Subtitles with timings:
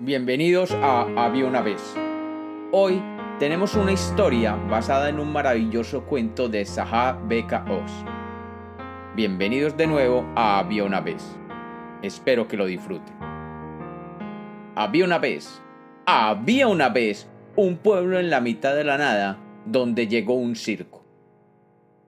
[0.00, 1.82] Bienvenidos a Había una vez.
[2.70, 3.02] Hoy
[3.40, 7.90] tenemos una historia basada en un maravilloso cuento de Zaha Beka Oz.
[9.16, 11.36] Bienvenidos de nuevo a Había una vez.
[12.00, 13.12] Espero que lo disfruten.
[14.76, 15.60] Había una vez,
[16.06, 19.36] había una vez un pueblo en la mitad de la nada
[19.66, 21.04] donde llegó un circo.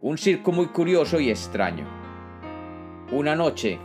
[0.01, 1.87] Un circo muy curioso y extraño.
[3.11, 3.81] Una noche,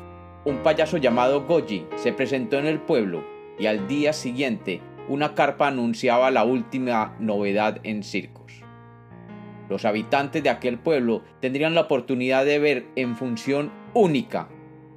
[0.45, 5.67] un payaso llamado Goji se presentó en el pueblo y al día siguiente una carpa
[5.67, 8.61] anunciaba la última novedad en circos.
[9.69, 14.47] Los habitantes de aquel pueblo tendrían la oportunidad de ver en función única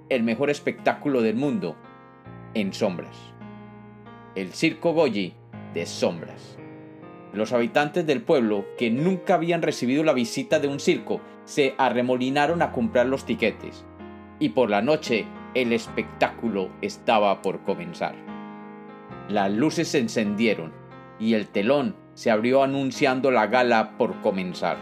[0.09, 1.77] el mejor espectáculo del mundo
[2.55, 3.17] en sombras.
[4.35, 5.35] El circo Goyi
[5.75, 6.59] de sombras.
[7.33, 12.63] Los habitantes del pueblo, que nunca habían recibido la visita de un circo, se arremolinaron
[12.63, 13.85] a comprar los tiquetes.
[14.39, 18.15] Y por la noche el espectáculo estaba por comenzar.
[19.29, 20.73] Las luces se encendieron
[21.21, 24.79] y el telón se abrió anunciando la gala por comenzar.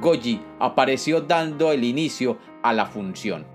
[0.00, 3.46] Goji apareció dando el inicio a la función.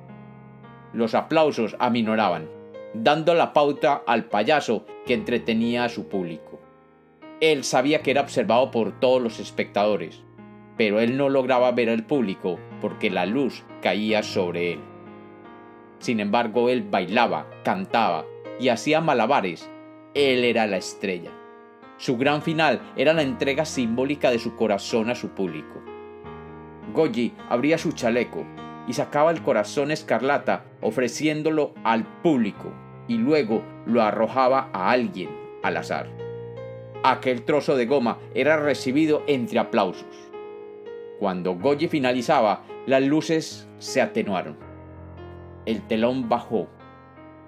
[0.94, 2.50] Los aplausos aminoraban,
[2.94, 6.62] dando la pauta al payaso que entretenía a su público.
[7.42, 10.23] Él sabía que era observado por todos los espectadores,
[10.78, 14.80] pero él no lograba ver al público porque la luz caía sobre él.
[16.00, 18.25] Sin embargo, él bailaba, cantaba
[18.59, 19.70] y hacía malabares
[20.14, 21.31] él era la estrella.
[21.98, 25.81] Su gran final era la entrega simbólica de su corazón a su público.
[26.94, 28.45] Goji abría su chaleco
[28.88, 32.73] y sacaba el corazón escarlata ofreciéndolo al público
[33.08, 35.30] y luego lo arrojaba a alguien
[35.64, 36.09] al azar.
[37.03, 40.31] Aquel trozo de goma era recibido entre aplausos.
[41.20, 44.58] Cuando Goji finalizaba, las luces se atenuaron.
[45.66, 46.68] El telón bajó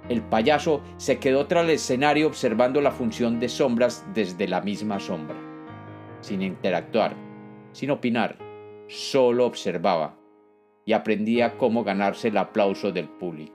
[0.09, 4.99] el payaso se quedó tras el escenario observando la función de sombras desde la misma
[4.99, 5.37] sombra,
[6.21, 7.15] sin interactuar,
[7.71, 8.37] sin opinar,
[8.87, 10.15] solo observaba
[10.86, 13.53] y aprendía cómo ganarse el aplauso del público.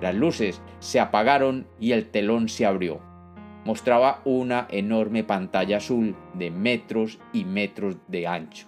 [0.00, 3.00] Las luces se apagaron y el telón se abrió.
[3.64, 8.66] Mostraba una enorme pantalla azul de metros y metros de ancho.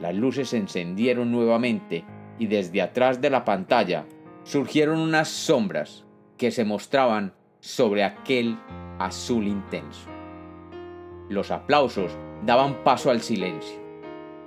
[0.00, 2.04] Las luces se encendieron nuevamente
[2.38, 4.06] y desde atrás de la pantalla
[4.44, 6.04] surgieron unas sombras
[6.36, 8.58] que se mostraban sobre aquel
[8.98, 10.08] azul intenso.
[11.28, 12.12] Los aplausos
[12.44, 13.82] daban paso al silencio.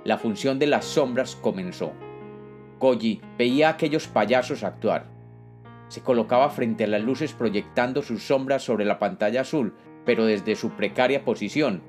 [0.04, 1.92] La función de las sombras comenzó.
[2.78, 5.06] Koji veía a aquellos payasos actuar.
[5.88, 10.54] Se colocaba frente a las luces proyectando sus sombras sobre la pantalla azul, pero desde
[10.54, 11.82] su precaria posición,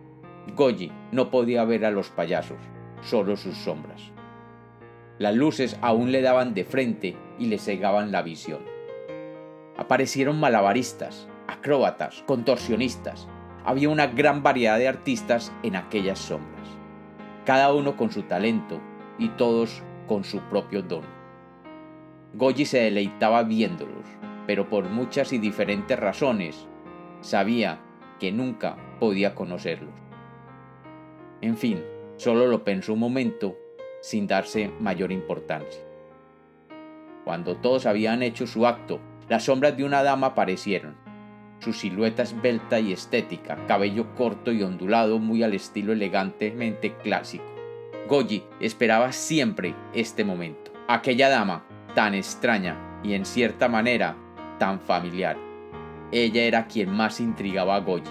[0.55, 2.57] Goji no podía ver a los payasos,
[3.01, 4.11] solo sus sombras.
[5.19, 8.59] Las luces aún le daban de frente y le cegaban la visión.
[9.77, 13.27] Aparecieron malabaristas, acróbatas, contorsionistas.
[13.65, 16.67] Había una gran variedad de artistas en aquellas sombras,
[17.45, 18.79] cada uno con su talento
[19.17, 21.03] y todos con su propio don.
[22.33, 24.05] Goji se deleitaba viéndolos,
[24.45, 26.67] pero por muchas y diferentes razones
[27.21, 27.79] sabía
[28.19, 29.93] que nunca podía conocerlos.
[31.41, 31.83] En fin,
[32.17, 33.57] solo lo pensó un momento
[34.01, 35.88] sin darse mayor importancia.
[37.29, 40.97] Cuando todos habían hecho su acto, las sombras de una dama aparecieron.
[41.59, 47.45] Su silueta esbelta y estética, cabello corto y ondulado muy al estilo elegantemente clásico.
[48.07, 50.71] Goji esperaba siempre este momento.
[50.87, 54.17] Aquella dama, tan extraña y en cierta manera
[54.57, 55.37] tan familiar.
[56.11, 58.09] Ella era quien más intrigaba a Goji.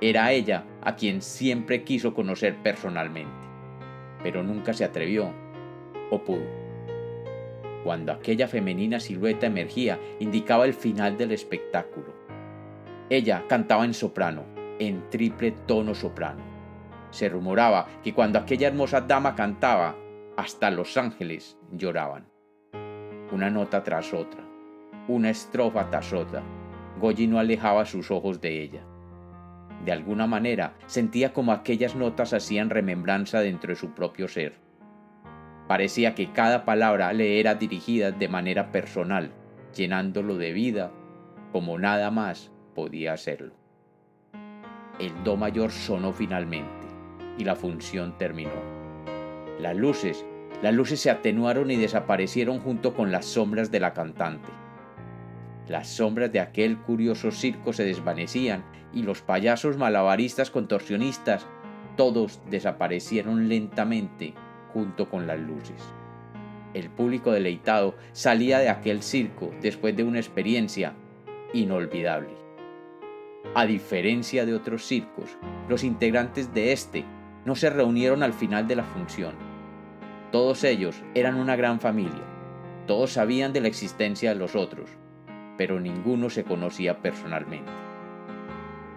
[0.00, 3.48] Era ella a quien siempre quiso conocer personalmente
[4.22, 5.32] pero nunca se atrevió
[6.10, 6.59] o pudo.
[7.84, 12.14] Cuando aquella femenina silueta emergía, indicaba el final del espectáculo.
[13.08, 14.44] Ella cantaba en soprano,
[14.78, 16.42] en triple tono soprano.
[17.10, 19.96] Se rumoraba que cuando aquella hermosa dama cantaba,
[20.36, 22.26] hasta los ángeles lloraban.
[23.32, 24.44] Una nota tras otra,
[25.08, 26.42] una estrofa tras otra,
[27.00, 28.82] Goyi no alejaba sus ojos de ella.
[29.84, 34.69] De alguna manera sentía como aquellas notas hacían remembranza dentro de su propio ser.
[35.70, 39.30] Parecía que cada palabra le era dirigida de manera personal,
[39.72, 40.90] llenándolo de vida
[41.52, 43.52] como nada más podía hacerlo.
[44.98, 46.88] El Do mayor sonó finalmente
[47.38, 48.50] y la función terminó.
[49.60, 50.26] Las luces,
[50.60, 54.50] las luces se atenuaron y desaparecieron junto con las sombras de la cantante.
[55.68, 61.46] Las sombras de aquel curioso circo se desvanecían y los payasos malabaristas contorsionistas,
[61.96, 64.34] todos desaparecieron lentamente
[64.72, 65.82] junto con las luces.
[66.74, 70.94] El público deleitado salía de aquel circo después de una experiencia
[71.52, 72.30] inolvidable.
[73.54, 75.36] A diferencia de otros circos,
[75.68, 77.04] los integrantes de este
[77.44, 79.34] no se reunieron al final de la función.
[80.30, 82.22] Todos ellos eran una gran familia.
[82.86, 84.90] Todos sabían de la existencia de los otros,
[85.56, 87.70] pero ninguno se conocía personalmente.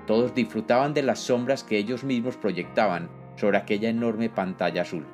[0.05, 5.05] Todos disfrutaban de las sombras que ellos mismos proyectaban sobre aquella enorme pantalla azul.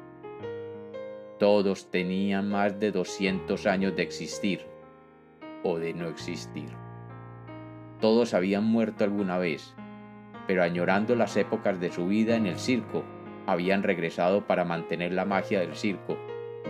[1.39, 4.65] Todos tenían más de 200 años de existir
[5.63, 6.67] o de no existir.
[8.01, 9.73] Todos habían muerto alguna vez,
[10.47, 13.05] pero añorando las épocas de su vida en el circo,
[13.47, 16.17] habían regresado para mantener la magia del circo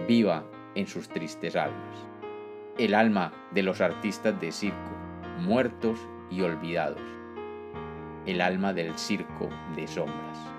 [0.08, 0.46] viva
[0.76, 2.06] en sus tristes almas.
[2.78, 4.92] El alma de los artistas de circo,
[5.40, 5.98] muertos
[6.30, 7.02] y olvidados.
[8.28, 10.59] El alma del circo de sombras.